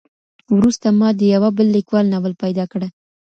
وروسته 0.55 0.87
ما 0.99 1.09
د 1.15 1.21
يوه 1.33 1.49
بل 1.57 1.67
ليکوال 1.75 2.05
ناول 2.13 2.33
پيدا 2.43 2.65
کړ. 2.71 2.81